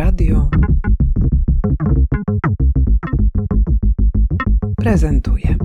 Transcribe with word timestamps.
Radio 0.00 0.48
prezentuje. 4.76 5.56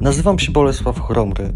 Nazywam 0.00 0.38
się 0.38 0.52
Bolesław 0.52 1.00
Chromry. 1.00 1.52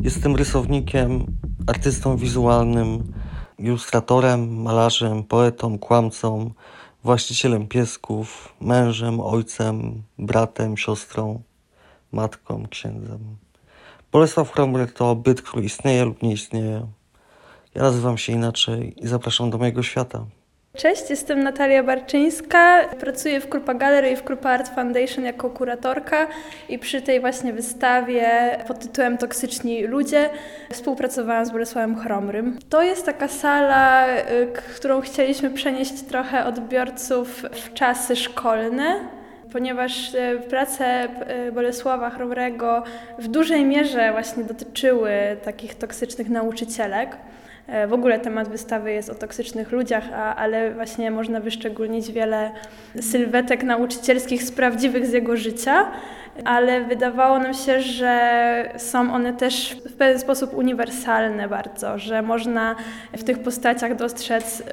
Jestem 0.00 0.36
rysownikiem, 0.36 1.26
artystą 1.66 2.16
wizualnym, 2.16 3.12
ilustratorem, 3.58 4.62
malarzem, 4.62 5.24
poetą, 5.24 5.78
kłamcą, 5.78 6.50
właścicielem 7.06 7.68
piesków, 7.68 8.54
mężem, 8.60 9.20
ojcem, 9.20 10.02
bratem, 10.18 10.76
siostrą, 10.76 11.42
matką, 12.12 12.66
księdzem. 12.70 13.36
Bolesław 14.12 14.52
Chromry 14.52 14.86
to 14.86 15.14
byt, 15.14 15.42
który 15.42 15.64
istnieje 15.64 16.04
lub 16.04 16.22
nie 16.22 16.32
istnieje. 16.32 16.86
Ja 17.74 17.82
nazywam 17.82 18.18
się 18.18 18.32
inaczej 18.32 19.04
i 19.04 19.06
zapraszam 19.06 19.50
do 19.50 19.58
mojego 19.58 19.82
świata. 19.82 20.26
Cześć, 20.76 21.10
jestem 21.10 21.42
Natalia 21.42 21.82
Barczyńska. 21.82 22.84
Pracuję 23.00 23.40
w 23.40 23.48
Krupa 23.48 23.74
Gallery 23.74 24.10
i 24.10 24.16
w 24.16 24.22
Krupa 24.22 24.50
Art 24.50 24.74
Foundation 24.74 25.24
jako 25.24 25.50
kuratorka 25.50 26.26
i 26.68 26.78
przy 26.78 27.02
tej 27.02 27.20
właśnie 27.20 27.52
wystawie 27.52 28.28
pod 28.68 28.78
tytułem 28.78 29.18
Toksyczni 29.18 29.86
ludzie 29.86 30.30
współpracowałam 30.72 31.46
z 31.46 31.50
Bolesławem 31.50 31.96
Chromrym. 31.96 32.58
To 32.68 32.82
jest 32.82 33.06
taka 33.06 33.28
sala, 33.28 34.08
y, 34.08 34.48
którą 34.76 35.00
chcieliśmy 35.00 35.50
przenieść 35.50 36.02
trochę 36.02 36.44
odbiorców 36.44 37.42
w 37.52 37.74
czasy 37.74 38.16
szkolne, 38.16 39.00
ponieważ 39.52 40.14
y, 40.14 40.40
prace 40.50 41.08
y, 41.48 41.52
Bolesława 41.52 42.10
Chromrego 42.10 42.84
w 43.18 43.28
dużej 43.28 43.64
mierze 43.64 44.12
właśnie 44.12 44.44
dotyczyły 44.44 45.10
takich 45.44 45.74
toksycznych 45.74 46.28
nauczycielek. 46.28 47.16
E, 47.66 47.86
w 47.86 47.92
ogóle 47.92 48.18
temat 48.18 48.48
wystawy 48.48 48.92
jest 48.92 49.10
o 49.10 49.14
toksycznych 49.14 49.72
ludziach, 49.72 50.04
a, 50.14 50.36
ale 50.36 50.74
właśnie 50.74 51.10
można 51.10 51.40
wyszczególnić 51.40 52.12
wiele 52.12 52.50
sylwetek 53.00 53.62
nauczycielskich 53.62 54.42
z 54.42 54.52
prawdziwych 54.52 55.06
z 55.06 55.12
jego 55.12 55.36
życia, 55.36 55.90
ale 56.44 56.80
wydawało 56.80 57.38
nam 57.38 57.54
się, 57.54 57.80
że 57.80 58.74
są 58.76 59.14
one 59.14 59.32
też 59.32 59.76
w 59.90 59.92
pewien 59.92 60.18
sposób 60.18 60.54
uniwersalne 60.54 61.48
bardzo, 61.48 61.98
że 61.98 62.22
można 62.22 62.76
w 63.12 63.24
tych 63.24 63.38
postaciach 63.38 63.96
dostrzec 63.96 64.60
y, 64.60 64.64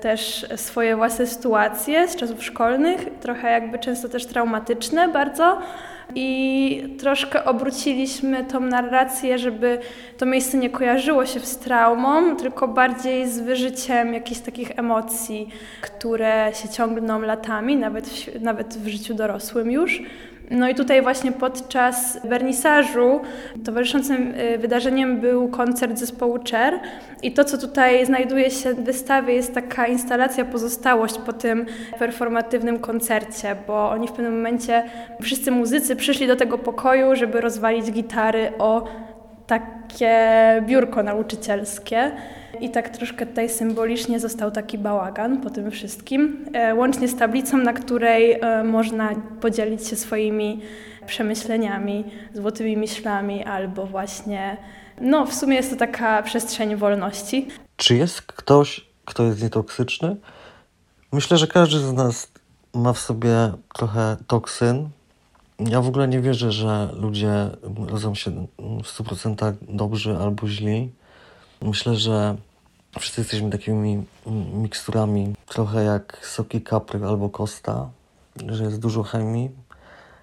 też 0.00 0.46
swoje 0.56 0.96
własne 0.96 1.26
sytuacje 1.26 2.08
z 2.08 2.16
czasów 2.16 2.44
szkolnych, 2.44 3.06
trochę 3.20 3.50
jakby 3.50 3.78
często 3.78 4.08
też 4.08 4.26
traumatyczne 4.26 5.08
bardzo 5.08 5.58
i 6.14 6.96
troszkę 6.98 7.44
obróciliśmy 7.44 8.44
tą 8.44 8.60
narrację, 8.60 9.38
żeby 9.38 9.78
to 10.18 10.26
miejsce 10.26 10.58
nie 10.58 10.70
kojarzyło 10.70 11.26
się 11.26 11.40
z 11.40 11.58
traumą, 11.58 12.36
tylko 12.36 12.68
bardziej 12.68 13.28
z 13.28 13.40
wyżyciem 13.40 14.14
jakichś 14.14 14.40
takich 14.40 14.78
emocji, 14.78 15.48
które 15.80 16.50
się 16.62 16.68
ciągną 16.68 17.20
latami, 17.20 17.76
nawet 17.76 18.08
w, 18.08 18.42
nawet 18.42 18.74
w 18.74 18.88
życiu 18.88 19.14
dorosłym 19.14 19.70
już. 19.70 20.02
No 20.50 20.68
i 20.68 20.74
tutaj 20.74 21.02
właśnie 21.02 21.32
podczas 21.32 22.26
wernisażu 22.26 23.20
towarzyszącym 23.64 24.34
y, 24.34 24.58
wydarzeniem 24.58 25.20
był 25.20 25.48
koncert 25.48 25.98
zespołu 25.98 26.38
Cher. 26.50 26.80
I 27.22 27.32
to, 27.32 27.44
co 27.44 27.58
tutaj 27.58 28.06
znajduje 28.06 28.50
się 28.50 28.74
w 28.74 28.84
wystawie 28.84 29.34
jest 29.34 29.54
taka 29.54 29.86
instalacja 29.86 30.44
pozostałość 30.44 31.18
po 31.26 31.32
tym 31.32 31.66
performatywnym 31.98 32.78
koncercie, 32.78 33.56
bo 33.66 33.90
oni 33.90 34.08
w 34.08 34.12
pewnym 34.12 34.36
momencie, 34.36 34.82
wszyscy 35.22 35.50
muzycy 35.50 35.96
przyszli 35.96 36.26
do 36.26 36.36
tego 36.36 36.58
pokoju, 36.58 37.16
żeby 37.16 37.40
rozwalić 37.40 37.92
gitary 37.92 38.52
o 38.58 38.84
takie 39.58 40.62
biurko 40.66 41.02
nauczycielskie. 41.02 42.12
I 42.60 42.70
tak 42.70 42.88
troszkę 42.88 43.26
tutaj 43.26 43.48
symbolicznie 43.48 44.20
został 44.20 44.50
taki 44.50 44.78
bałagan 44.78 45.40
po 45.40 45.50
tym 45.50 45.70
wszystkim, 45.70 46.44
e, 46.52 46.74
łącznie 46.74 47.08
z 47.08 47.16
tablicą, 47.16 47.58
na 47.58 47.72
której 47.72 48.32
e, 48.32 48.64
można 48.64 49.10
podzielić 49.40 49.88
się 49.88 49.96
swoimi 49.96 50.60
przemyśleniami, 51.06 52.04
złotymi 52.34 52.76
myślami 52.76 53.44
albo 53.44 53.86
właśnie, 53.86 54.56
no 55.00 55.26
w 55.26 55.34
sumie 55.34 55.56
jest 55.56 55.70
to 55.70 55.76
taka 55.76 56.22
przestrzeń 56.22 56.76
wolności. 56.76 57.48
Czy 57.76 57.96
jest 57.96 58.22
ktoś, 58.22 58.86
kto 59.04 59.22
jest 59.22 59.42
nietoksyczny? 59.42 60.16
Myślę, 61.12 61.38
że 61.38 61.46
każdy 61.46 61.78
z 61.78 61.92
nas 61.92 62.32
ma 62.74 62.92
w 62.92 62.98
sobie 62.98 63.52
trochę 63.74 64.16
toksyn. 64.26 64.88
Ja 65.68 65.80
w 65.80 65.88
ogóle 65.88 66.08
nie 66.08 66.20
wierzę, 66.20 66.52
że 66.52 66.88
ludzie 66.96 67.50
rodzą 67.88 68.14
się 68.14 68.46
w 68.58 68.98
100% 68.98 69.54
dobrzy 69.68 70.16
albo 70.16 70.48
źli. 70.48 70.92
Myślę, 71.62 71.96
że 71.96 72.36
wszyscy 72.98 73.20
jesteśmy 73.20 73.50
takimi 73.50 74.04
miksturami, 74.54 75.34
trochę 75.46 75.84
jak 75.84 76.26
soki 76.26 76.62
kapry 76.62 77.04
albo 77.04 77.28
kosta, 77.28 77.90
że 78.48 78.64
jest 78.64 78.78
dużo 78.78 79.02
chemii 79.02 79.50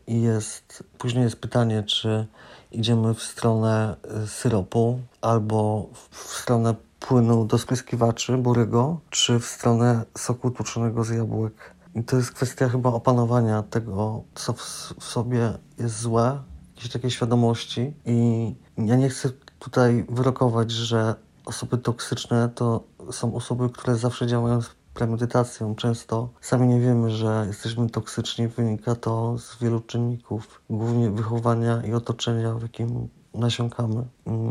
i 0.07 0.21
jest, 0.21 0.83
później 0.97 1.23
jest 1.23 1.41
pytanie, 1.41 1.83
czy 1.83 2.27
idziemy 2.71 3.13
w 3.13 3.23
stronę 3.23 3.95
syropu 4.27 4.99
albo 5.21 5.89
w 6.11 6.23
stronę 6.23 6.75
płynu 6.99 7.45
do 7.45 7.57
spryskiwaczy 7.57 8.37
burego, 8.37 8.99
czy 9.09 9.39
w 9.39 9.45
stronę 9.45 10.05
soku 10.17 10.51
tłuczonego 10.51 11.03
z 11.03 11.09
jabłek. 11.09 11.78
I 11.95 12.03
to 12.03 12.15
jest 12.15 12.31
kwestia 12.31 12.69
chyba 12.69 12.89
opanowania 12.89 13.63
tego, 13.63 14.23
co 14.35 14.53
w, 14.53 14.61
w 14.99 15.03
sobie 15.03 15.53
jest 15.79 15.99
złe, 15.99 16.39
jakiejś 16.75 16.93
takiej 16.93 17.11
świadomości. 17.11 17.93
I 18.05 18.55
ja 18.77 18.95
nie 18.95 19.09
chcę 19.09 19.29
tutaj 19.59 20.05
wyrokować, 20.09 20.71
że 20.71 21.15
osoby 21.45 21.77
toksyczne 21.77 22.49
to 22.55 22.83
są 23.11 23.35
osoby, 23.35 23.69
które 23.69 23.95
zawsze 23.95 24.27
działają 24.27 24.61
z 24.61 24.69
premedytacją. 24.93 25.75
Często 25.75 26.29
sami 26.41 26.67
nie 26.67 26.79
wiemy, 26.79 27.11
że 27.11 27.43
jesteśmy 27.47 27.89
toksyczni. 27.89 28.47
Wynika 28.47 28.95
to 28.95 29.37
z 29.37 29.57
wielu 29.61 29.79
czynników, 29.79 30.61
głównie 30.69 31.11
wychowania 31.11 31.81
i 31.83 31.93
otoczenia, 31.93 32.53
w 32.53 32.61
jakim 32.61 33.09
nasiąkamy. 33.33 34.05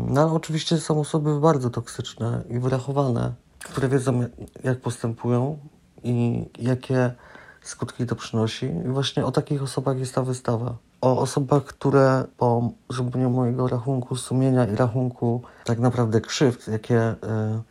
No 0.07 0.21
ale 0.21 0.31
oczywiście 0.31 0.77
są 0.77 0.99
osoby 0.99 1.39
bardzo 1.39 1.69
toksyczne 1.69 2.43
i 2.49 2.59
wyrachowane, 2.59 3.33
które 3.59 3.89
wiedzą, 3.89 4.25
jak 4.63 4.81
postępują 4.81 5.59
i 6.03 6.45
jakie 6.59 7.15
skutki 7.61 8.05
to 8.05 8.15
przynosi. 8.15 8.65
I 8.65 8.87
właśnie 8.87 9.25
o 9.25 9.31
takich 9.31 9.63
osobach 9.63 9.99
jest 9.99 10.15
ta 10.15 10.23
wystawa 10.23 10.77
o 11.01 11.19
osobach, 11.19 11.63
które 11.63 12.23
po 12.37 12.71
zrobieniu 12.89 13.29
mojego 13.29 13.67
rachunku 13.67 14.15
sumienia 14.15 14.65
i 14.65 14.75
rachunku 14.75 15.41
tak 15.63 15.79
naprawdę 15.79 16.21
krzywd, 16.21 16.67
jakie 16.67 17.11
y, 17.11 17.15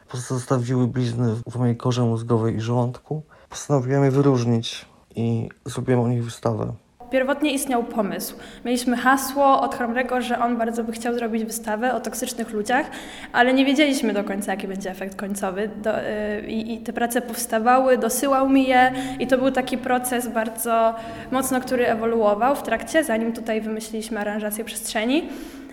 pozostawiły 0.09 0.87
blizny 0.87 1.35
w 1.51 1.57
mojej 1.57 1.77
korze 1.77 2.03
mózgowej 2.03 2.57
i 2.57 2.61
żołądku, 2.61 3.23
postanowiłem 3.51 4.05
je 4.05 4.11
wyróżnić 4.11 4.87
i 5.17 5.49
zrobiłem 5.65 6.01
o 6.01 6.09
nich 6.09 6.25
wystawę. 6.25 6.73
Pierwotnie 7.11 7.53
istniał 7.53 7.85
pomysł. 7.85 8.37
Mieliśmy 8.65 8.97
hasło 8.97 9.61
od 9.61 9.75
Chromrego, 9.75 10.21
że 10.21 10.39
on 10.39 10.57
bardzo 10.57 10.85
by 10.85 10.93
chciał 10.93 11.15
zrobić 11.15 11.45
wystawę 11.45 11.95
o 11.95 12.01
toksycznych 12.01 12.51
ludziach, 12.51 12.87
ale 13.33 13.55
nie 13.55 13.65
wiedzieliśmy 13.65 14.13
do 14.13 14.25
końca, 14.25 14.53
jaki 14.53 14.69
będzie 14.69 14.91
efekt 14.91 15.17
końcowy. 15.17 15.71
Do, 15.83 15.91
yy, 15.91 16.41
i, 16.49 16.79
te 16.79 16.93
prace 16.93 17.23
powstawały, 17.23 17.99
dosyłał 17.99 18.49
mi 18.49 18.69
je 18.69 18.93
i 19.19 19.27
to 19.27 19.39
był 19.39 19.51
taki 19.51 19.79
proces 19.79 20.29
bardzo 20.29 20.95
mocno, 21.31 21.61
który 21.61 21.87
ewoluował 21.87 22.57
w 22.57 22.63
trakcie, 22.63 23.05
zanim 23.05 23.33
tutaj 23.33 23.61
wymyśliliśmy 23.61 24.21
aranżację 24.21 24.65
przestrzeni 24.65 25.29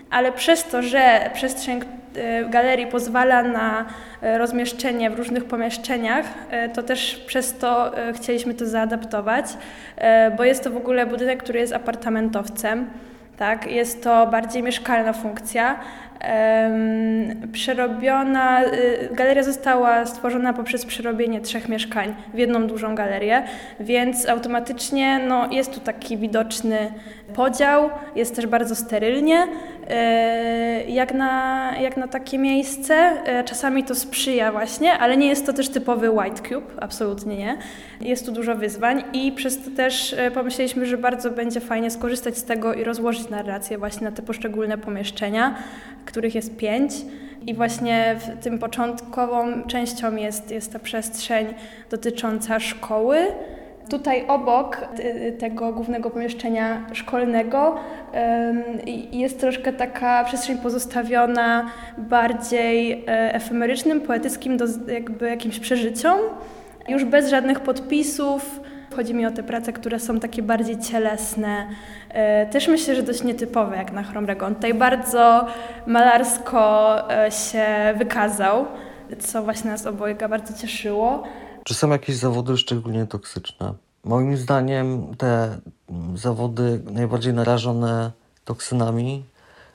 ale 0.10 0.32
przez 0.32 0.64
to, 0.64 0.82
że 0.82 1.30
przestrzeń 1.34 1.82
e, 2.16 2.46
galerii 2.46 2.88
pozwala 2.88 3.44
na 3.44 3.86
e, 4.22 4.38
rozmieszczenie 4.38 5.10
w 5.10 5.18
różnych 5.18 5.46
pomieszczeniach, 5.46 6.26
e, 6.50 6.70
to 6.70 6.84
też 6.84 7.16
przez 7.28 7.58
to 7.58 7.92
chcieliśmy 8.16 8.54
to 8.54 8.66
zaadaptować, 8.66 9.46
bo 10.38 10.44
jest 10.44 10.64
to 10.64 10.72
w 10.72 10.78
ogóle 10.78 11.06
budynek, 11.06 11.44
który 11.44 11.60
jest 11.60 11.74
apartamentowcem. 11.74 12.90
Tak, 13.38 13.72
jest 13.72 14.04
to 14.04 14.28
bardziej 14.28 14.64
mieszkalna 14.64 15.14
funkcja, 15.14 15.80
Przerobiona, 17.52 18.62
galeria 19.12 19.44
została 19.44 20.06
stworzona 20.06 20.54
poprzez 20.54 20.86
przerobienie 20.86 21.42
trzech 21.42 21.70
mieszkań 21.70 22.16
w 22.34 22.38
jedną 22.38 22.68
dużą 22.68 22.96
galerię, 22.96 23.44
więc 23.80 24.30
automatycznie 24.30 25.20
no, 25.28 25.52
jest 25.52 25.74
tu 25.74 25.80
taki 25.80 26.18
widoczny 26.18 26.92
podział, 27.34 27.90
jest 28.16 28.36
też 28.36 28.48
bardzo 28.48 28.76
sterylnie, 28.76 29.48
e, 29.88 30.84
jak 30.84 31.14
na, 31.14 31.72
jak 31.82 31.98
na 31.98 32.08
takie 32.08 32.38
miejsce. 32.38 32.96
E, 32.96 33.44
czasami 33.44 33.84
to 33.84 33.96
sprzyja 33.96 34.52
właśnie, 34.52 34.94
ale 34.94 35.18
nie 35.18 35.28
jest 35.28 35.46
to 35.46 35.54
też 35.54 35.70
typowy 35.70 36.12
white 36.12 36.50
cube, 36.50 36.68
absolutnie 36.82 37.38
nie. 37.38 37.58
Jest 38.02 38.26
tu 38.26 38.32
dużo 38.32 38.56
wyzwań 38.56 39.04
i 39.14 39.32
przez 39.32 39.64
to 39.64 39.72
też 39.72 40.14
e, 40.18 40.32
pomyśleliśmy, 40.32 40.86
że 40.86 40.98
bardzo 40.98 41.32
będzie 41.32 41.60
fajnie 41.60 41.92
skorzystać 41.92 42.38
z 42.38 42.44
tego 42.44 42.74
i 42.74 42.84
rozłożyć 42.84 43.30
narrację 43.30 43.78
właśnie 43.78 44.10
na 44.10 44.16
te 44.16 44.22
poszczególne 44.22 44.78
pomieszczenia, 44.78 45.56
których 46.06 46.36
jest 46.36 46.58
pięć. 46.58 46.94
I 47.48 47.54
właśnie 47.54 48.16
w 48.20 48.44
tym 48.44 48.60
początkową 48.60 49.64
częścią 49.68 50.16
jest, 50.16 50.52
jest 50.52 50.74
ta 50.74 50.80
przestrzeń 50.80 51.48
dotycząca 51.90 52.60
szkoły, 52.60 53.18
Tutaj 53.90 54.28
obok 54.28 54.88
tego 55.40 55.74
głównego 55.74 56.10
pomieszczenia 56.10 56.86
szkolnego 56.94 57.76
jest 59.12 59.40
troszkę 59.40 59.74
taka 59.74 60.24
przestrzeń 60.24 60.58
pozostawiona 60.58 61.66
bardziej 61.98 62.92
e, 63.08 63.34
efemerycznym, 63.34 64.02
poetyckim, 64.02 64.58
jakby 64.88 65.30
jakimś 65.30 65.60
przeżyciom, 65.60 66.18
już 66.88 67.06
bez 67.06 67.30
żadnych 67.30 67.60
podpisów. 67.60 68.60
Chodzi 68.96 69.14
mi 69.14 69.26
o 69.26 69.32
te 69.32 69.44
prace, 69.44 69.74
które 69.74 70.00
są 70.00 70.20
takie 70.20 70.42
bardziej 70.42 70.80
cielesne. 70.80 71.68
E, 72.10 72.46
też 72.46 72.68
myślę, 72.68 72.96
że 72.96 73.04
dość 73.04 73.24
nietypowe 73.24 73.78
jak 73.78 73.92
na 73.92 74.04
Chromregon. 74.04 74.56
Tutaj 74.56 74.74
bardzo 74.74 75.48
malarsko 75.88 76.98
e, 77.12 77.32
się 77.32 77.66
wykazał, 77.96 78.66
co 79.20 79.44
właśnie 79.44 79.72
nas 79.72 79.86
obojga 79.86 80.28
bardzo 80.28 80.54
cieszyło. 80.54 81.24
Czy 81.66 81.74
są 81.74 81.90
jakieś 81.90 82.16
zawody 82.16 82.58
szczególnie 82.58 83.06
toksyczne? 83.08 83.74
Moim 84.04 84.38
zdaniem 84.38 85.16
te 85.16 85.60
zawody 86.16 86.82
najbardziej 86.92 87.34
narażone 87.34 88.12
toksynami 88.46 89.24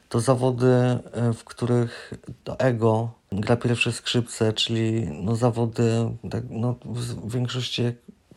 to 0.09 0.21
zawody, 0.21 0.67
e, 0.67 1.33
w 1.33 1.45
których 1.45 2.15
to 2.45 2.59
ego 2.59 3.11
gra 3.33 3.57
pierwsze 3.57 3.93
skrzypce, 3.93 4.53
czyli 4.53 5.09
no 5.23 5.37
zawody 5.37 6.11
tak, 6.31 6.45
no, 6.51 6.75
w 6.85 7.33
większości 7.33 7.83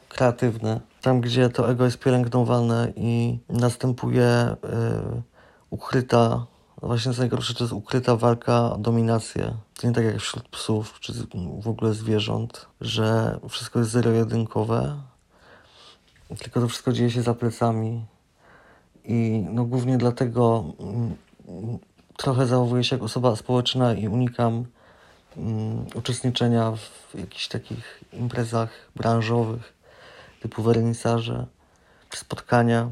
kreatywne. 0.10 0.80
Tam, 1.02 1.22
gdzie 1.22 1.50
to 1.50 1.72
ego 1.72 1.86
jest 1.86 2.00
pielęgnowane 2.00 2.94
i 2.96 3.40
następuje 3.50 4.56
y, 4.56 5.22
ukryta, 5.70 6.46
właśnie 6.82 7.14
co 7.14 7.22
najgorsze, 7.22 7.54
to 7.54 7.64
jest 7.64 7.74
ukryta 7.74 8.16
walka 8.16 8.72
o 8.72 8.78
dominację. 8.78 9.54
To 9.80 9.88
nie 9.88 9.94
tak 9.94 10.06
jak 10.06 10.20
wśród 10.20 10.48
psów, 10.50 11.00
czy 11.00 11.14
w 11.62 11.68
ogóle 11.68 11.94
zwierząt, 11.94 12.68
że 12.82 13.40
wszystko 13.50 13.80
jest 13.80 13.92
zero-jedynkowe, 13.92 15.02
tylko 16.38 16.62
to 16.62 16.68
wszystko 16.68 16.94
dzieje 16.94 17.12
się 17.12 17.22
za 17.22 17.34
plecami. 17.34 18.06
I 19.06 19.46
no 19.50 19.66
głównie 19.66 19.98
dlatego 19.98 20.64
mm, 20.80 21.16
trochę 22.18 22.48
zachowuję 22.48 22.84
się 22.84 22.96
jak 22.96 23.04
osoba 23.04 23.36
społeczna 23.36 23.94
i 23.94 24.08
unikam 24.08 24.66
um, 25.36 25.86
uczestniczenia 25.96 26.72
w 26.72 27.16
jakichś 27.20 27.48
takich 27.48 28.04
imprezach 28.14 28.70
branżowych, 28.96 29.74
typu 30.42 30.64
wernisarze, 30.64 31.46
spotkania, 32.10 32.90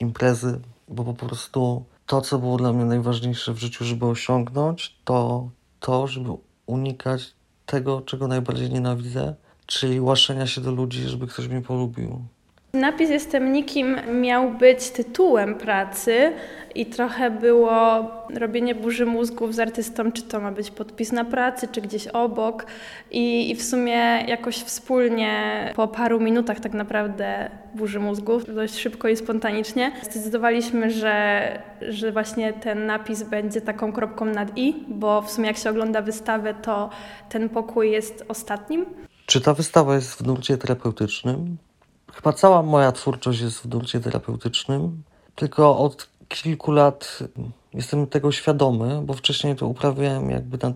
imprezy, 0.00 0.60
bo 0.88 1.04
po 1.04 1.14
prostu 1.14 1.84
to, 2.06 2.20
co 2.20 2.38
było 2.38 2.56
dla 2.56 2.72
mnie 2.72 2.84
najważniejsze 2.84 3.52
w 3.52 3.58
życiu, 3.58 3.84
żeby 3.84 4.06
osiągnąć, 4.06 4.96
to 5.04 5.48
to, 5.84 6.06
żeby 6.06 6.30
unikać 6.66 7.34
tego, 7.66 8.00
czego 8.00 8.28
najbardziej 8.28 8.70
nienawidzę, 8.70 9.34
czyli 9.66 10.00
łaszenia 10.00 10.46
się 10.46 10.60
do 10.60 10.70
ludzi, 10.70 11.02
żeby 11.02 11.26
ktoś 11.26 11.48
mnie 11.48 11.62
polubił. 11.62 12.24
Napis 12.74 13.10
Jestem 13.10 13.52
nikim 13.52 13.96
miał 14.20 14.50
być 14.50 14.90
tytułem 14.90 15.54
pracy 15.54 16.32
i 16.74 16.86
trochę 16.86 17.30
było 17.30 18.04
robienie 18.34 18.74
burzy 18.74 19.06
mózgów 19.06 19.54
z 19.54 19.58
artystą, 19.58 20.12
czy 20.12 20.22
to 20.22 20.40
ma 20.40 20.52
być 20.52 20.70
podpis 20.70 21.12
na 21.12 21.24
pracy, 21.24 21.68
czy 21.72 21.80
gdzieś 21.80 22.06
obok. 22.06 22.66
I, 23.10 23.50
I 23.50 23.56
w 23.56 23.62
sumie 23.62 24.24
jakoś 24.28 24.56
wspólnie 24.56 25.72
po 25.76 25.88
paru 25.88 26.20
minutach 26.20 26.60
tak 26.60 26.72
naprawdę 26.72 27.50
burzy 27.74 28.00
mózgów, 28.00 28.54
dość 28.54 28.78
szybko 28.78 29.08
i 29.08 29.16
spontanicznie, 29.16 29.92
zdecydowaliśmy, 30.02 30.90
że, 30.90 31.48
że 31.88 32.12
właśnie 32.12 32.52
ten 32.52 32.86
napis 32.86 33.22
będzie 33.22 33.60
taką 33.60 33.92
kropką 33.92 34.24
nad 34.24 34.58
i, 34.58 34.84
bo 34.88 35.22
w 35.22 35.30
sumie 35.30 35.46
jak 35.46 35.56
się 35.56 35.70
ogląda 35.70 36.02
wystawę, 36.02 36.54
to 36.54 36.90
ten 37.28 37.48
pokój 37.48 37.90
jest 37.90 38.24
ostatnim. 38.28 38.86
Czy 39.26 39.40
ta 39.40 39.54
wystawa 39.54 39.94
jest 39.94 40.14
w 40.14 40.26
nurcie 40.26 40.58
terapeutycznym? 40.58 41.56
Chyba 42.14 42.32
cała 42.32 42.62
moja 42.62 42.92
twórczość 42.92 43.40
jest 43.40 43.58
w 43.60 43.68
nurcie 43.68 44.00
terapeutycznym, 44.00 45.02
tylko 45.34 45.78
od 45.78 46.08
kilku 46.28 46.72
lat 46.72 47.18
jestem 47.74 48.06
tego 48.06 48.32
świadomy, 48.32 49.02
bo 49.02 49.14
wcześniej 49.14 49.56
to 49.56 49.66
uprawiałem 49.66 50.30
jakby 50.30 50.58
tak, 50.58 50.72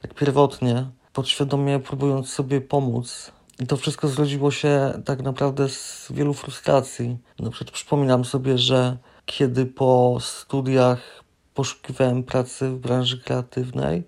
tak 0.00 0.14
pierwotnie, 0.14 0.86
podświadomie 1.12 1.78
próbując 1.78 2.30
sobie 2.30 2.60
pomóc. 2.60 3.32
I 3.60 3.66
to 3.66 3.76
wszystko 3.76 4.08
zrodziło 4.08 4.50
się 4.50 5.02
tak 5.04 5.22
naprawdę 5.22 5.68
z 5.68 6.08
wielu 6.10 6.34
frustracji. 6.34 7.16
Na 7.38 7.50
przykład 7.50 7.70
przypominam 7.70 8.24
sobie, 8.24 8.58
że 8.58 8.96
kiedy 9.26 9.66
po 9.66 10.16
studiach 10.20 11.24
poszukiwałem 11.54 12.22
pracy 12.22 12.70
w 12.70 12.78
branży 12.78 13.18
kreatywnej, 13.18 14.02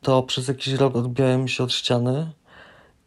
to 0.00 0.22
przez 0.22 0.48
jakiś 0.48 0.74
rok 0.74 0.96
odbijałem 0.96 1.48
się 1.48 1.64
od 1.64 1.72
ściany 1.72 2.32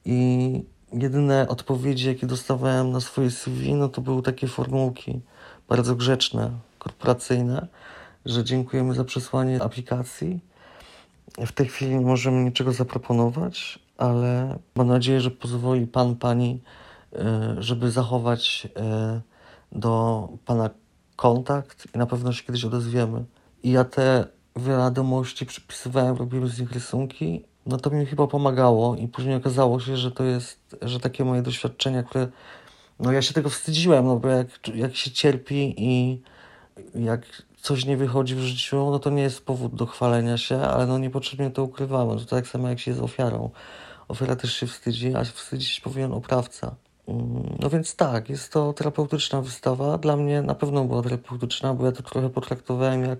i 0.06 0.64
jedyne 0.94 1.48
odpowiedzi, 1.48 2.08
jakie 2.08 2.28
dostawałem 2.28 2.92
na 2.92 3.02
swoje 3.02 3.32
CV, 3.32 3.74
no 3.74 3.90
to 3.90 4.02
były 4.02 4.22
takie 4.22 4.48
formułki 4.48 5.22
bardzo 5.70 5.96
grzeczne, 5.96 6.52
korporacyjne, 6.80 7.68
że 8.26 8.44
dziękujemy 8.44 8.94
za 8.94 9.04
przesłanie 9.04 9.64
aplikacji. 9.64 10.40
W 11.38 11.52
tej 11.52 11.68
chwili 11.68 11.96
nie 11.96 12.06
możemy 12.06 12.44
niczego 12.44 12.72
zaproponować, 12.72 13.80
ale 13.98 14.60
mam 14.76 14.88
nadzieję, 14.88 15.22
że 15.22 15.32
pozwoli 15.32 15.88
Pan, 15.88 16.16
Pani, 16.16 16.62
e, 17.14 17.56
żeby 17.60 17.92
zachować 17.92 18.68
e, 18.76 19.22
do 19.72 20.28
Pana 20.46 20.70
kontakt 21.16 21.88
i 21.96 21.98
na 21.98 22.06
pewno 22.06 22.34
się 22.34 22.44
kiedyś 22.44 22.66
odezwiemy. 22.66 23.26
I 23.64 23.72
ja 23.72 23.84
te 23.84 24.28
wiadomości 24.56 25.46
przypisywałem, 25.46 26.16
robiłem 26.16 26.48
z 26.48 26.60
nich 26.60 26.72
rysunki 26.72 27.46
no 27.66 27.78
to 27.78 27.90
mi 27.90 28.06
chyba 28.06 28.28
pomagało 28.28 28.96
i 28.96 29.08
później 29.08 29.36
okazało 29.36 29.80
się, 29.80 29.98
że 29.98 30.12
to 30.12 30.24
jest, 30.24 30.78
że 30.82 31.00
takie 31.00 31.26
moje 31.26 31.42
doświadczenia, 31.42 32.04
które, 32.04 32.28
no 33.00 33.12
ja 33.12 33.22
się 33.22 33.34
tego 33.34 33.50
wstydziłem, 33.50 34.06
no 34.06 34.16
bo 34.16 34.28
jak, 34.28 34.48
jak 34.76 34.96
się 34.96 35.12
cierpi 35.12 35.76
i 35.78 36.22
jak 36.96 37.44
coś 37.62 37.86
nie 37.86 37.98
wychodzi 37.98 38.36
w 38.36 38.40
życiu, 38.40 38.92
no 38.92 39.00
to 39.00 39.10
nie 39.10 39.22
jest 39.22 39.46
powód 39.46 39.76
do 39.76 39.86
chwalenia 39.86 40.38
się, 40.38 40.62
ale 40.62 40.88
no 40.88 40.98
niepotrzebnie 40.98 41.52
to 41.52 41.64
ukrywałem. 41.64 42.20
To 42.20 42.26
tak 42.26 42.48
samo 42.48 42.70
jak 42.70 42.80
się 42.80 42.92
jest 42.92 43.04
ofiarą. 43.04 43.50
Ofiara 44.08 44.36
też 44.36 44.54
się 44.54 44.68
wstydzi, 44.68 45.16
a 45.16 45.24
wstydzić 45.24 45.80
powinien 45.80 46.14
oprawca. 46.14 46.76
Mm, 47.08 47.58
no 47.60 47.70
więc 47.70 47.96
tak, 47.96 48.30
jest 48.30 48.54
to 48.54 48.74
terapeutyczna 48.74 49.42
wystawa. 49.42 49.98
Dla 49.98 50.18
mnie 50.18 50.42
na 50.42 50.56
pewno 50.56 50.86
była 50.86 51.02
terapeutyczna, 51.02 51.74
bo 51.74 51.86
ja 51.86 51.92
to 51.92 52.04
trochę 52.04 52.30
potraktowałem 52.30 53.04
jak 53.06 53.20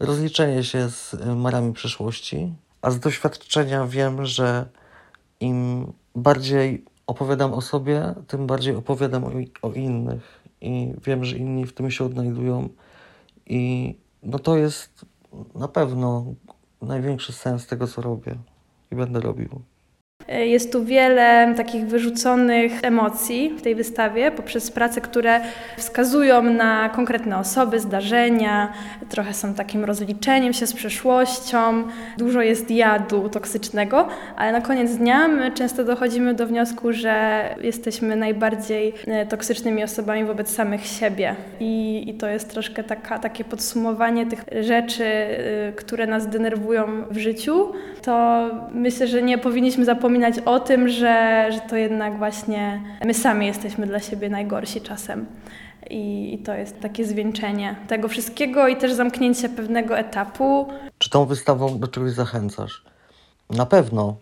rozliczenie 0.00 0.64
się 0.64 0.90
z 0.90 1.16
marami 1.36 1.72
przeszłości. 1.72 2.52
A 2.82 2.90
z 2.90 3.00
doświadczenia 3.00 3.86
wiem, 3.86 4.26
że 4.26 4.68
im 5.40 5.92
bardziej 6.14 6.84
opowiadam 7.06 7.54
o 7.54 7.60
sobie, 7.60 8.14
tym 8.26 8.46
bardziej 8.46 8.76
opowiadam 8.76 9.24
o, 9.24 9.30
o 9.62 9.72
innych. 9.72 10.42
I 10.60 10.94
wiem, 11.04 11.24
że 11.24 11.36
inni 11.36 11.66
w 11.66 11.72
tym 11.72 11.90
się 11.90 12.04
odnajdują. 12.04 12.68
I 13.46 13.94
no 14.22 14.38
to 14.38 14.56
jest 14.56 15.06
na 15.54 15.68
pewno 15.68 16.34
największy 16.82 17.32
sens 17.32 17.66
tego, 17.66 17.86
co 17.86 18.02
robię 18.02 18.34
i 18.90 18.96
będę 18.96 19.20
robił. 19.20 19.62
Jest 20.40 20.72
tu 20.72 20.84
wiele 20.84 21.54
takich 21.56 21.86
wyrzuconych 21.86 22.72
emocji 22.84 23.54
w 23.58 23.62
tej 23.62 23.74
wystawie 23.74 24.30
poprzez 24.30 24.70
prace, 24.70 25.00
które 25.00 25.40
wskazują 25.76 26.42
na 26.42 26.88
konkretne 26.88 27.38
osoby, 27.38 27.80
zdarzenia, 27.80 28.72
trochę 29.08 29.34
są 29.34 29.54
takim 29.54 29.84
rozliczeniem 29.84 30.52
się 30.52 30.66
z 30.66 30.72
przeszłością, 30.72 31.84
dużo 32.18 32.42
jest 32.42 32.70
jadu 32.70 33.28
toksycznego, 33.28 34.08
ale 34.36 34.52
na 34.52 34.60
koniec 34.60 34.96
dnia 34.96 35.28
my 35.28 35.50
często 35.50 35.84
dochodzimy 35.84 36.34
do 36.34 36.46
wniosku, 36.46 36.92
że 36.92 37.44
jesteśmy 37.60 38.16
najbardziej 38.16 38.94
e, 39.06 39.26
toksycznymi 39.26 39.84
osobami 39.84 40.24
wobec 40.24 40.54
samych 40.54 40.86
siebie. 40.86 41.36
I, 41.60 42.04
i 42.08 42.14
to 42.14 42.28
jest 42.28 42.50
troszkę 42.50 42.84
taka, 42.84 43.18
takie 43.18 43.44
podsumowanie 43.44 44.26
tych 44.26 44.44
rzeczy, 44.60 45.04
e, 45.04 45.72
które 45.72 46.06
nas 46.06 46.28
denerwują 46.28 46.86
w 47.10 47.18
życiu. 47.18 47.72
To 48.02 48.42
myślę, 48.72 49.06
że 49.06 49.22
nie 49.22 49.38
powinniśmy 49.38 49.84
zapominać, 49.84 50.21
zapominać 50.22 50.46
o 50.46 50.60
tym, 50.60 50.88
że, 50.88 51.48
że 51.52 51.60
to 51.60 51.76
jednak 51.76 52.18
właśnie 52.18 52.82
my 53.04 53.14
sami 53.14 53.46
jesteśmy 53.46 53.86
dla 53.86 54.00
siebie 54.00 54.30
najgorsi 54.30 54.80
czasem. 54.80 55.26
I, 55.90 56.34
I, 56.34 56.38
to 56.38 56.54
jest 56.54 56.80
takie 56.80 57.04
zwieńczenie 57.04 57.76
tego 57.88 58.08
wszystkiego 58.08 58.68
i 58.68 58.76
też 58.76 58.92
zamknięcie 58.92 59.48
pewnego 59.48 59.98
etapu. 59.98 60.68
Czy 60.98 61.10
tą 61.10 61.24
wystawą 61.24 61.78
do 61.78 61.88
czegoś 61.88 62.12
zachęcasz? 62.12 62.84
Na 63.50 63.66
pewno. 63.66 64.16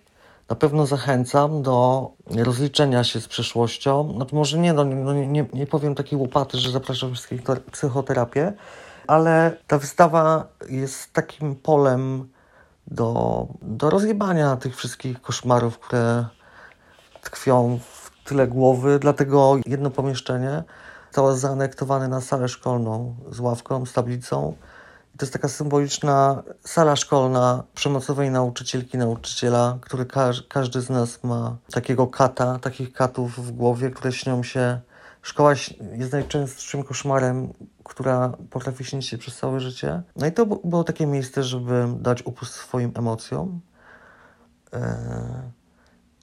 Na 0.49 0.57
pewno 0.57 0.87
zachęcam 0.87 1.63
do 1.63 2.11
rozliczenia 2.37 3.05
się 3.05 3.21
z 3.21 3.29
przeszłością. 3.29 4.15
No 4.19 4.25
to 4.25 4.37
może 4.37 4.59
nie, 4.59 4.73
no, 4.73 4.85
no 4.85 5.15
nie, 5.15 5.47
nie 5.53 5.67
powiem 5.67 5.95
takiej 5.95 6.19
łopaty, 6.19 6.59
że 6.59 6.71
zapraszam 6.71 7.15
wszystkich 7.15 7.49
na 7.49 7.57
psychoterapię, 7.57 8.53
ale 9.07 9.57
ta 9.67 9.79
wystawa 9.79 10.47
jest 10.69 11.13
takim 11.13 11.57
polem 11.57 12.29
do, 12.91 13.47
do 13.63 13.91
rozjebania 13.91 14.57
tych 14.57 14.77
wszystkich 14.77 15.23
koszmarów, 15.23 15.79
które 15.79 16.27
tkwią 17.23 17.79
w 17.83 18.11
tyle 18.25 18.47
głowy. 18.47 18.99
Dlatego 18.99 19.57
jedno 19.67 19.91
pomieszczenie 19.91 20.65
zostało 21.07 21.37
zaanektowane 21.37 22.09
na 22.09 22.21
salę 22.21 22.49
szkolną 22.49 23.17
z 23.31 23.41
ławką, 23.41 23.87
z 23.87 23.93
tablicą 23.93 24.55
To 25.19 25.25
jest 25.25 25.33
taka 25.33 25.49
symboliczna 25.49 26.43
sala 26.65 26.97
szkolna 26.97 27.63
przemocowej 27.75 28.31
nauczycielki, 28.31 28.99
nauczyciela, 28.99 29.79
który 29.81 30.07
ka 30.07 30.31
każdy 30.49 30.81
z 30.81 30.91
nas 30.91 31.25
ma 31.25 31.57
takiego 31.73 32.07
kata, 32.07 32.59
takich 32.59 32.93
katów 32.93 33.47
w 33.47 33.51
głowie, 33.51 33.91
które 33.91 34.13
śnią 34.13 34.43
się. 34.43 34.81
Szkoła 35.23 35.53
jest 35.93 36.13
najczęstszym 36.13 36.83
koszmarem, 36.83 37.53
która 37.91 38.33
potrafi 38.51 38.85
śnić 38.85 39.07
się 39.07 39.19
przez 39.19 39.37
całe 39.37 39.61
życie. 39.61 40.03
No 40.17 40.27
i 40.27 40.33
to 40.33 40.47
było 40.47 40.85
takie 40.85 41.07
miejsce, 41.07 41.43
żeby 41.43 41.87
dać 42.01 42.27
upust 42.27 42.55
swoim 42.55 42.93
emocjom. 42.95 43.61
E, 44.73 45.51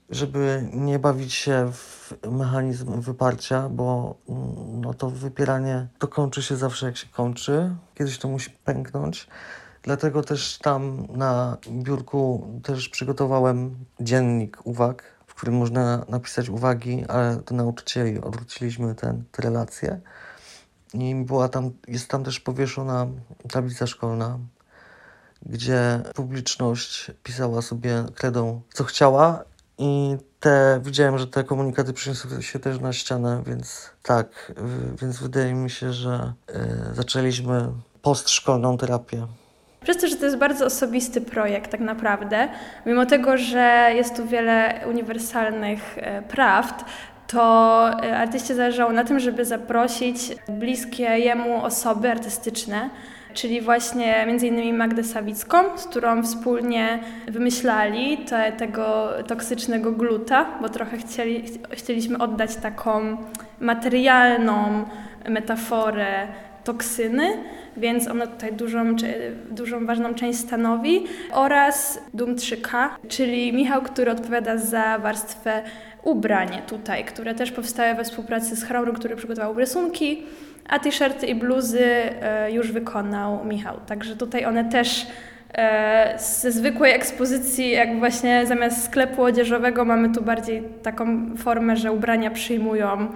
żeby 0.10 0.70
nie 0.74 1.00
bawić 1.00 1.34
się 1.34 1.72
w 1.74 2.14
mechanizm 2.32 3.02
wyparcia, 3.02 3.70
bo 3.70 4.16
mm, 4.30 4.82
no 4.82 4.94
to 4.94 5.10
wypieranie 5.10 5.88
to 6.00 6.08
kończy 6.08 6.44
się 6.44 6.56
zawsze 6.56 6.86
jak 6.86 6.98
się 6.98 7.08
kończy. 7.08 7.76
Kiedyś 7.96 8.18
to 8.18 8.28
musi 8.28 8.50
pęknąć. 8.50 9.28
Dlatego 9.84 10.24
też 10.24 10.58
tam 10.58 11.08
na 11.10 11.58
biurku 11.70 12.48
też 12.64 12.90
przygotowałem 12.90 13.76
dziennik 14.00 14.58
uwag, 14.64 15.04
w 15.28 15.36
którym 15.36 15.56
można 15.56 16.06
napisać 16.10 16.50
uwagi, 16.50 17.06
ale 17.08 17.36
do 17.36 17.56
nauczycieli 17.56 18.22
odwróciliśmy 18.22 18.96
ten, 18.96 19.24
te 19.32 19.42
relacje. 19.42 20.02
I 20.94 21.16
była 21.16 21.50
tam, 21.50 21.72
jest 21.88 22.10
tam 22.10 22.24
też 22.24 22.40
powieszona 22.40 23.08
tablica 23.52 23.88
szkolna, 23.88 24.40
gdzie 25.46 26.02
publiczność 26.16 27.12
pisała 27.24 27.62
sobie 27.62 28.04
kredą, 28.16 28.62
co 28.74 28.84
chciała 28.84 29.44
i 29.78 30.18
te, 30.40 30.80
widziałem, 30.84 31.18
że 31.18 31.28
te 31.28 31.44
komunikaty 31.44 31.94
przeniosły 31.94 32.44
się 32.44 32.60
też 32.60 32.80
na 32.80 32.94
ścianę, 32.94 33.44
więc 33.46 33.90
tak, 34.04 34.54
więc 35.02 35.18
wydaje 35.18 35.54
mi 35.54 35.70
się, 35.70 35.94
że 35.94 36.34
y, 36.92 36.96
zaczęliśmy 36.96 37.68
postszkolną 38.02 38.78
terapię. 38.78 39.28
Przez 39.84 39.98
to, 39.98 40.08
że 40.08 40.16
to 40.16 40.26
jest 40.26 40.38
bardzo 40.38 40.66
osobisty 40.66 41.22
projekt 41.22 41.72
tak 41.72 41.80
naprawdę, 41.80 42.50
mimo 42.86 43.06
tego, 43.06 43.38
że 43.38 43.92
jest 43.96 44.16
tu 44.16 44.28
wiele 44.28 44.82
uniwersalnych 44.90 45.98
e, 45.98 46.22
prawd, 46.22 46.86
to 47.28 47.90
e, 48.04 48.18
artyście 48.18 48.56
zależało 48.56 48.92
na 48.92 49.04
tym, 49.04 49.20
żeby 49.20 49.46
zaprosić 49.46 50.18
bliskie 50.50 51.04
jemu 51.04 51.64
osoby 51.64 52.12
artystyczne, 52.12 52.90
czyli 53.34 53.62
właśnie 53.62 54.26
innymi 54.44 54.74
Magdę 54.74 55.04
Sawicką, 55.04 55.58
z 55.76 55.86
którą 55.86 56.24
wspólnie 56.24 57.00
wymyślali 57.28 58.18
te, 58.18 58.52
tego 58.52 59.10
toksycznego 59.28 59.92
gluta, 59.92 60.46
bo 60.62 60.70
trochę 60.70 60.98
chcieli, 60.98 61.44
chcieliśmy 61.72 62.18
oddać 62.18 62.56
taką 62.56 63.18
materialną 63.60 64.86
metaforę 65.30 66.28
toksyny, 66.64 67.38
więc 67.78 68.08
ona 68.08 68.28
tutaj 68.28 68.54
dużą, 68.54 68.96
dużą 69.52 69.86
ważną 69.86 70.14
część 70.14 70.40
stanowi, 70.40 71.06
oraz 71.32 72.02
Dum 72.14 72.36
3K, 72.36 72.90
czyli 73.08 73.54
Michał, 73.54 73.82
który 73.82 74.12
odpowiada 74.12 74.58
za 74.58 75.00
warstwę 75.00 75.64
ubranie 76.08 76.62
tutaj, 76.68 77.06
które 77.06 77.36
też 77.36 77.52
powstały 77.52 77.96
we 77.96 78.04
współpracy 78.04 78.56
z 78.56 78.64
Chrorum, 78.64 78.96
który 78.96 79.16
przygotował 79.16 79.54
rysunki, 79.54 80.24
a 80.70 80.80
t-shirty 80.80 81.26
i 81.26 81.36
bluzy 81.36 81.86
e, 81.86 82.52
już 82.52 82.72
wykonał 82.72 83.46
Michał. 83.46 83.78
Także 83.88 84.16
tutaj 84.16 84.46
one 84.46 84.66
też 84.70 85.08
e, 85.54 86.20
ze 86.20 86.52
zwykłej 86.52 86.94
ekspozycji, 86.94 87.72
jak 87.72 88.00
właśnie 88.00 88.46
zamiast 88.46 88.86
sklepu 88.86 89.24
odzieżowego 89.24 89.86
mamy 89.86 90.14
tu 90.14 90.22
bardziej 90.24 90.64
taką 90.84 91.36
formę, 91.38 91.78
że 91.78 91.92
ubrania 91.92 92.32
przyjmują 92.32 93.08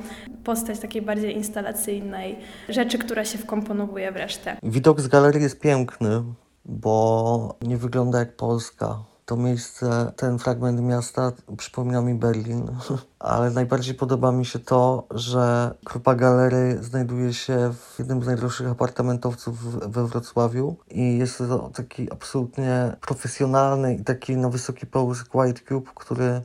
postać 0.44 0.80
takiej 0.80 1.02
bardziej 1.02 1.36
instalacyjnej 1.36 2.40
rzeczy, 2.70 2.98
która 2.98 3.26
się 3.26 3.38
wkomponowuje 3.38 4.12
w 4.12 4.16
resztę. 4.16 4.58
Widok 4.64 5.02
z 5.02 5.08
galerii 5.08 5.42
jest 5.42 5.60
piękny, 5.60 6.24
bo 6.66 7.56
nie 7.62 7.78
wygląda 7.78 8.20
jak 8.20 8.36
Polska 8.36 9.11
to 9.32 9.38
miejsce, 9.38 10.12
ten 10.16 10.40
fragment 10.40 10.82
miasta 10.82 11.32
przypomina 11.58 12.02
mi 12.02 12.14
Berlin, 12.14 12.68
ale 13.20 13.52
najbardziej 13.52 13.96
podoba 13.96 14.32
mi 14.32 14.46
się 14.46 14.60
to, 14.60 15.08
że 15.12 15.74
Krupa 15.86 16.16
Galery 16.16 16.78
znajduje 16.82 17.34
się 17.34 17.74
w 17.74 18.00
jednym 18.00 18.24
z 18.24 18.28
najdroższych 18.28 18.68
apartamentowców 18.68 19.80
we 19.92 20.08
Wrocławiu 20.08 20.76
i 20.90 21.18
jest 21.18 21.38
to 21.38 21.70
taki 21.74 22.12
absolutnie 22.12 22.96
profesjonalny 23.02 23.96
i 23.96 24.04
taki 24.04 24.38
na 24.38 24.50
wysoki 24.50 24.86
połysk 24.86 25.36
White 25.36 25.62
Cube, 25.68 25.92
który 25.96 26.42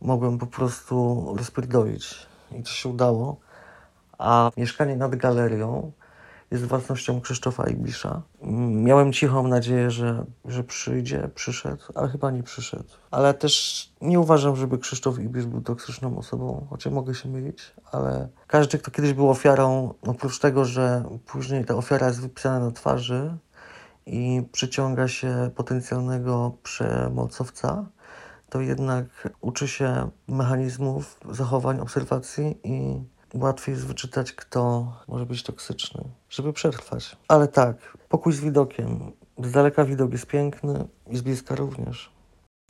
mogłem 0.00 0.38
po 0.38 0.46
prostu 0.46 1.26
rozpierdolić 1.38 2.26
i 2.52 2.62
to 2.62 2.70
się 2.70 2.88
udało. 2.88 3.36
A 4.18 4.50
mieszkanie 4.56 4.96
nad 4.96 5.16
galerią 5.16 5.92
jest 6.50 6.64
własnością 6.64 7.20
Krzysztofa 7.20 7.70
Ibisza. 7.70 8.22
Miałem 8.70 9.12
cichą 9.12 9.48
nadzieję, 9.48 9.90
że, 9.90 10.24
że 10.44 10.64
przyjdzie, 10.64 11.30
przyszedł, 11.34 11.82
ale 11.94 12.08
chyba 12.08 12.30
nie 12.30 12.42
przyszedł. 12.42 12.88
Ale 13.10 13.34
też 13.34 13.84
nie 14.00 14.20
uważam, 14.20 14.56
żeby 14.56 14.78
Krzysztof 14.78 15.18
Ibisz 15.18 15.46
był 15.46 15.60
toksyczną 15.60 16.18
osobą, 16.18 16.66
chociaż 16.70 16.92
mogę 16.92 17.14
się 17.14 17.28
mylić, 17.28 17.74
ale 17.92 18.28
każdy, 18.46 18.78
kto 18.78 18.90
kiedyś 18.90 19.12
był 19.12 19.30
ofiarą, 19.30 19.94
oprócz 20.02 20.38
tego, 20.38 20.64
że 20.64 21.04
później 21.26 21.64
ta 21.64 21.74
ofiara 21.74 22.06
jest 22.06 22.20
wypisana 22.20 22.64
na 22.64 22.70
twarzy 22.70 23.36
i 24.06 24.42
przyciąga 24.52 25.08
się 25.08 25.50
potencjalnego 25.54 26.52
przemocowca, 26.62 27.86
to 28.50 28.60
jednak 28.60 29.28
uczy 29.40 29.68
się 29.68 30.10
mechanizmów 30.28 31.20
zachowań, 31.30 31.80
obserwacji 31.80 32.58
i 32.64 33.02
łatwiej 33.34 33.74
jest 33.74 33.86
wyczytać, 33.86 34.32
kto 34.32 34.92
może 35.08 35.26
być 35.26 35.42
toksyczny, 35.42 36.04
żeby 36.30 36.52
przetrwać. 36.52 37.16
Ale 37.28 37.48
tak, 37.48 37.98
pokój 38.08 38.32
z 38.32 38.40
widokiem. 38.40 39.12
Z 39.44 39.50
daleka 39.50 39.84
widok 39.84 40.12
jest 40.12 40.26
piękny 40.26 40.88
i 41.06 41.16
z 41.16 41.20
bliska 41.20 41.54
również. 41.54 42.10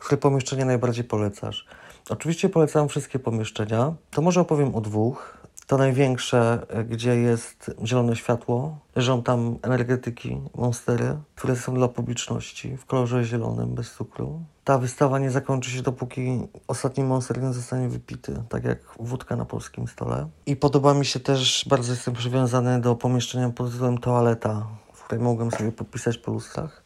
Które 0.00 0.18
pomieszczenie 0.18 0.64
najbardziej 0.64 1.04
polecasz? 1.04 1.66
Oczywiście 2.10 2.48
polecam 2.48 2.88
wszystkie 2.88 3.18
pomieszczenia. 3.18 3.94
To 4.10 4.22
może 4.22 4.40
opowiem 4.40 4.74
o 4.74 4.80
dwóch. 4.80 5.38
To 5.66 5.78
największe, 5.78 6.66
gdzie 6.88 7.16
jest 7.16 7.70
zielone 7.84 8.16
światło. 8.16 8.78
Leżą 8.96 9.22
tam 9.22 9.58
energetyki, 9.62 10.40
monstery, 10.54 11.18
które 11.34 11.56
są 11.56 11.74
dla 11.74 11.88
publiczności 11.88 12.76
w 12.76 12.86
kolorze 12.86 13.24
zielonym, 13.24 13.74
bez 13.74 13.92
cukru. 13.92 14.40
Ta 14.68 14.78
wystawa 14.78 15.18
nie 15.18 15.30
zakończy 15.30 15.70
się, 15.70 15.82
dopóki 15.82 16.48
ostatni 16.66 17.04
monster 17.04 17.42
nie 17.42 17.52
zostanie 17.52 17.88
wypity, 17.88 18.42
tak 18.48 18.64
jak 18.64 18.78
wódka 19.00 19.36
na 19.36 19.44
polskim 19.44 19.88
stole. 19.88 20.28
I 20.46 20.56
podoba 20.56 20.94
mi 20.94 21.06
się 21.06 21.20
też, 21.20 21.66
bardzo 21.68 21.92
jestem 21.92 22.14
przywiązany 22.14 22.80
do 22.80 22.94
pomieszczenia 22.94 23.50
pod 23.50 23.72
tytułem 23.72 23.98
toaleta, 23.98 24.66
w 24.92 25.02
której 25.04 25.24
mogłem 25.24 25.50
sobie 25.50 25.72
podpisać 25.72 26.18
po 26.18 26.32
lustrach. 26.32 26.84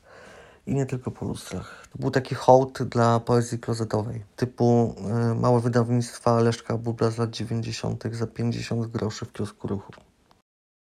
I 0.67 0.75
nie 0.75 0.87
tylko 0.87 1.11
po 1.11 1.27
lustrach. 1.27 1.89
To 1.93 1.99
był 1.99 2.11
taki 2.11 2.35
hołd 2.35 2.83
dla 2.83 3.21
poezji 3.21 3.59
klozetowej, 3.59 4.25
typu 4.37 4.95
y, 5.33 5.35
małe 5.35 5.61
wydawnictwa 5.61 6.41
Leszka 6.41 6.79
Buda 6.79 7.11
z 7.11 7.19
lat 7.19 7.31
90. 7.31 8.05
za 8.13 8.27
50 8.27 8.87
groszy 8.87 9.25
w 9.25 9.33
kiosku 9.33 9.69
ruchu. 9.69 9.93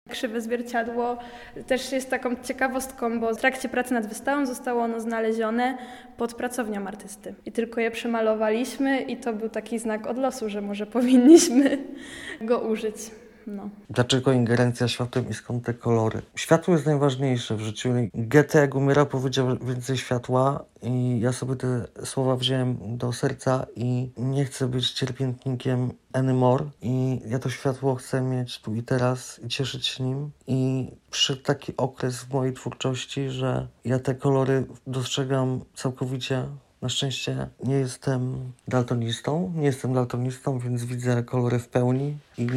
Krzywe 0.10 0.42
zwierciadło 0.42 1.18
też 1.68 1.92
jest 1.92 2.10
taką 2.10 2.36
ciekawostką, 2.44 3.20
bo 3.20 3.34
w 3.34 3.38
trakcie 3.38 3.70
pracy 3.70 3.94
nad 3.94 4.08
wystawą 4.08 4.46
zostało 4.46 4.84
ono 4.84 5.00
znalezione 5.00 5.78
pod 6.18 6.34
pracownią 6.34 6.88
artysty. 6.88 7.36
I 7.46 7.52
tylko 7.52 7.82
je 7.82 7.92
przemalowaliśmy 7.92 9.02
i 9.02 9.18
to 9.18 9.34
był 9.34 9.50
taki 9.50 9.80
znak 9.80 10.08
od 10.08 10.18
losu, 10.18 10.50
że 10.50 10.62
może 10.62 10.86
powinniśmy 10.86 11.78
go 12.42 12.60
użyć. 12.60 12.96
No. 13.48 13.70
Dlaczego 13.90 14.32
ingerencja 14.32 14.88
światłem 14.88 15.30
i 15.30 15.34
skąd 15.34 15.66
te 15.66 15.74
kolory? 15.74 16.22
Światło 16.36 16.74
jest 16.74 16.86
najważniejsze 16.86 17.56
w 17.56 17.62
życiu. 17.62 17.90
Goethe 18.14 18.68
Gumera 18.68 19.06
powiedział 19.06 19.58
więcej 19.58 19.98
światła 19.98 20.66
i 20.82 21.20
ja 21.20 21.32
sobie 21.32 21.56
te 21.56 21.88
słowa 22.04 22.36
wziąłem 22.36 22.98
do 22.98 23.14
serca 23.14 23.66
i 23.76 24.12
nie 24.18 24.46
chcę 24.46 24.68
być 24.68 24.92
cierpiętnikiem 24.92 25.92
anymore 26.14 26.66
i 26.82 27.22
ja 27.26 27.40
to 27.40 27.50
światło 27.50 27.96
chcę 27.96 28.22
mieć 28.22 28.62
tu 28.62 28.76
i 28.76 28.84
teraz 28.84 29.40
i 29.46 29.48
cieszyć 29.48 29.88
się 29.88 30.04
nim 30.04 30.32
i 30.48 30.92
przyszedł 31.12 31.42
taki 31.42 31.78
okres 31.78 32.18
w 32.18 32.34
mojej 32.34 32.54
twórczości, 32.54 33.30
że 33.30 33.68
ja 33.86 34.00
te 34.00 34.16
kolory 34.16 34.66
dostrzegam 34.88 35.62
całkowicie 35.76 36.44
na 36.82 36.90
szczęście 36.90 37.48
nie 37.64 37.76
jestem 37.76 38.52
daltonistą, 38.68 39.54
nie 39.56 39.66
jestem 39.66 39.94
daltonistą, 39.94 40.60
więc 40.60 40.86
widzę 40.86 41.24
kolory 41.24 41.60
w 41.60 41.68
pełni 41.68 42.18
i 42.38 42.48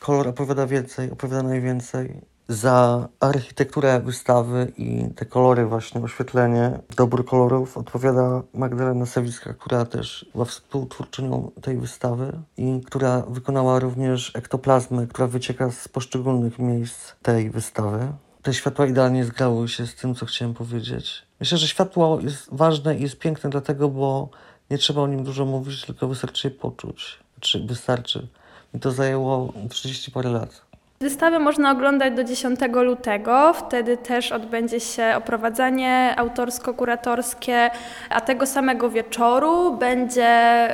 kolor 0.00 0.28
opowiada 0.28 0.66
więcej, 0.66 1.10
opowiada 1.10 1.42
najwięcej. 1.42 2.20
Za 2.48 3.08
architekturę 3.20 4.00
wystawy 4.00 4.72
i 4.78 5.04
te 5.16 5.24
kolory, 5.24 5.66
właśnie 5.66 6.00
oświetlenie, 6.00 6.78
dobór 6.96 7.24
kolorów 7.24 7.78
odpowiada 7.78 8.42
Magdalena 8.54 9.06
Sawicka, 9.06 9.54
która 9.54 9.84
też 9.84 10.26
była 10.32 10.44
współtwórczynią 10.44 11.50
tej 11.62 11.76
wystawy 11.76 12.32
i 12.56 12.80
która 12.86 13.22
wykonała 13.28 13.78
również 13.78 14.36
ektoplazmę, 14.36 15.06
która 15.06 15.28
wycieka 15.28 15.70
z 15.70 15.88
poszczególnych 15.88 16.58
miejsc 16.58 17.12
tej 17.22 17.50
wystawy. 17.50 18.12
Te 18.42 18.54
światła 18.54 18.86
idealnie 18.86 19.24
zgrały 19.24 19.68
się 19.68 19.86
z 19.86 19.94
tym, 19.94 20.14
co 20.14 20.26
chciałem 20.26 20.54
powiedzieć. 20.54 21.22
Myślę, 21.40 21.58
że 21.58 21.68
światło 21.68 22.20
jest 22.20 22.48
ważne 22.52 22.96
i 22.96 23.02
jest 23.02 23.18
piękne 23.18 23.50
dlatego, 23.50 23.88
bo 23.88 24.28
nie 24.70 24.78
trzeba 24.78 25.00
o 25.00 25.06
nim 25.06 25.24
dużo 25.24 25.44
mówić, 25.44 25.84
tylko 25.86 26.08
wystarczy 26.08 26.48
je 26.48 26.54
poczuć. 26.54 27.18
Czy 27.40 27.66
wystarczy. 27.66 28.28
I 28.74 28.80
to 28.80 28.90
zajęło 28.90 29.52
30 29.68 30.10
parę 30.10 30.30
lat. 30.30 30.70
Wystawę 31.02 31.38
można 31.38 31.72
oglądać 31.72 32.14
do 32.14 32.24
10 32.24 32.60
lutego. 32.72 33.52
Wtedy 33.52 33.96
też 33.96 34.32
odbędzie 34.32 34.80
się 34.80 35.14
oprowadzanie 35.16 36.14
autorsko-kuratorskie, 36.16 37.70
a 38.10 38.20
tego 38.20 38.46
samego 38.46 38.90
wieczoru 38.90 39.76
będzie 39.76 40.28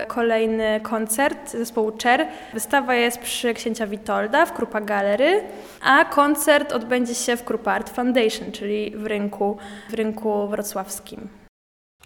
kolejny 0.09 0.81
koncert 0.83 1.51
zespołu 1.51 1.93
Czer. 1.93 2.27
Wystawa 2.55 2.95
jest 2.95 3.19
przy 3.19 3.55
księcia 3.55 3.87
Witolda 3.87 4.47
w 4.47 4.53
Krupa 4.53 4.81
Galery, 4.81 5.43
a 5.83 6.05
koncert 6.05 6.73
odbędzie 6.73 7.15
się 7.15 7.37
w 7.37 7.45
Krupa 7.45 7.73
Art 7.73 7.91
Foundation, 7.91 8.53
czyli 8.53 8.91
w 8.97 9.07
rynku, 9.07 9.57
w 9.91 9.95
rynku 9.95 10.49
wrocławskim. 10.49 11.29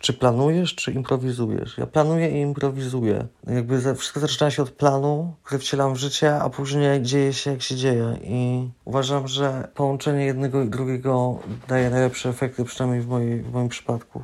Czy 0.01 0.13
planujesz, 0.13 0.75
czy 0.75 0.93
improwizujesz? 0.93 1.79
Ja 1.79 1.87
planuję 1.87 2.29
i 2.31 2.41
improwizuję. 2.41 3.27
Jakby 3.47 3.95
wszystko 3.95 4.21
zaczyna 4.21 4.51
się 4.51 4.63
od 4.63 4.71
planu, 4.71 5.35
który 5.43 5.59
wcielam 5.59 5.95
w 5.95 5.97
życie, 5.97 6.35
a 6.35 6.51
później 6.51 7.03
dzieje 7.03 7.33
się 7.33 7.51
jak 7.51 7.63
się 7.63 7.77
dzieje. 7.77 8.19
I 8.25 8.69
uważam, 8.85 9.29
że 9.29 9.69
połączenie 9.75 10.25
jednego 10.25 10.63
i 10.63 10.69
drugiego 10.69 11.39
daje 11.69 11.91
najlepsze 11.91 12.29
efekty, 12.29 12.65
przynajmniej 12.65 13.03
w, 13.03 13.09
mojej, 13.09 13.43
w 13.43 13.53
moim 13.53 13.69
przypadku. 13.69 14.23